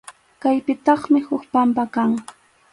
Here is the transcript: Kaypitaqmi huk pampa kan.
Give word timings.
Kaypitaqmi 0.43 1.19
huk 1.27 1.43
pampa 1.53 1.83
kan. 1.95 2.11